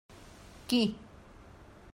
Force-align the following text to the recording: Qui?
Qui? 0.67 0.81